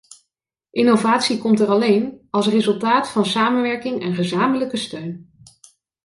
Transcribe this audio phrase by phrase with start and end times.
[0.71, 5.31] Innovatie komt er alleen als resultaat van samenwerking en gezamenlijke steun.